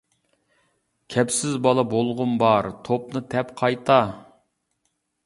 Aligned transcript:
كەپسىز 1.15 1.59
بالا 1.67 1.83
بولغۇم 1.91 2.31
بار 2.45 2.71
توپنى 2.89 3.21
تەپ 3.35 3.53
قايتا. 3.61 3.99